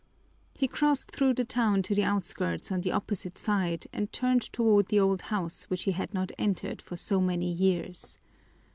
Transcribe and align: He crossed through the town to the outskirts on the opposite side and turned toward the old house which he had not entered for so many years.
He 0.55 0.67
crossed 0.67 1.11
through 1.11 1.35
the 1.35 1.45
town 1.45 1.83
to 1.83 1.93
the 1.93 2.01
outskirts 2.03 2.71
on 2.71 2.81
the 2.81 2.91
opposite 2.91 3.37
side 3.37 3.85
and 3.93 4.11
turned 4.11 4.51
toward 4.51 4.87
the 4.87 4.99
old 4.99 5.21
house 5.29 5.65
which 5.65 5.83
he 5.83 5.91
had 5.91 6.11
not 6.11 6.31
entered 6.39 6.81
for 6.81 6.97
so 6.97 7.21
many 7.21 7.51
years. 7.51 8.17